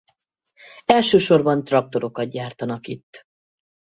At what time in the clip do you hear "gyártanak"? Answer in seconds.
2.29-2.87